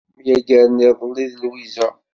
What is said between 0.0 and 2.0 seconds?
Myagren iḍelli d Lwiza.